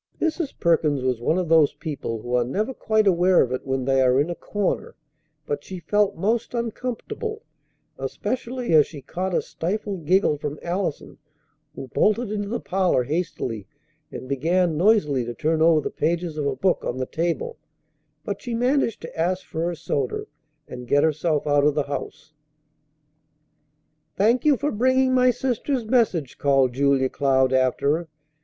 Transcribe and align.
Mrs. 0.19 0.59
Perkins 0.59 1.03
was 1.03 1.21
one 1.21 1.37
of 1.37 1.47
those 1.47 1.75
people 1.75 2.23
who 2.23 2.33
are 2.33 2.43
never 2.43 2.73
quite 2.73 3.05
aware 3.05 3.43
of 3.43 3.51
it 3.51 3.67
when 3.67 3.85
they 3.85 4.01
are 4.01 4.19
in 4.19 4.31
a 4.31 4.35
corner; 4.35 4.95
but 5.45 5.63
she 5.63 5.77
felt 5.79 6.15
most 6.17 6.55
uncomfortable, 6.55 7.43
especially 7.99 8.73
as 8.73 8.87
she 8.87 9.03
caught 9.03 9.35
a 9.35 9.43
stifled 9.43 10.05
giggle 10.05 10.39
from 10.39 10.57
Allison, 10.63 11.19
who 11.75 11.87
bolted 11.89 12.31
into 12.31 12.49
the 12.49 12.59
parlor 12.59 13.03
hastily 13.03 13.67
and 14.11 14.27
began 14.27 14.75
noisily 14.75 15.23
to 15.23 15.35
turn 15.35 15.61
over 15.61 15.81
the 15.81 15.91
pages 15.91 16.35
of 16.35 16.47
a 16.47 16.55
book 16.55 16.83
on 16.83 16.97
the 16.97 17.05
table; 17.05 17.59
but 18.25 18.41
she 18.41 18.55
managed 18.55 19.01
to 19.01 19.15
ask 19.15 19.45
for 19.45 19.65
her 19.67 19.75
soda 19.75 20.25
and 20.67 20.87
get 20.87 21.03
herself 21.03 21.45
out 21.45 21.63
of 21.63 21.75
the 21.75 21.83
house. 21.83 22.33
"Thank 24.15 24.45
you 24.45 24.57
for 24.57 24.71
bringing 24.71 25.13
my 25.13 25.29
sister's 25.29 25.85
message," 25.85 26.39
called 26.39 26.73
Julia 26.73 27.07
Cloud 27.09 27.53
after 27.53 27.95
her. 27.95 28.07